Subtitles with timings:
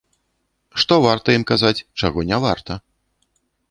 [0.85, 2.73] Што варта ім казаць, чаго не варта?